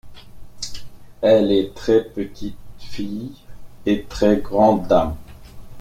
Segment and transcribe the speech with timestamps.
[1.21, 3.35] Elle est très petite fille
[3.85, 5.15] et très grande dame.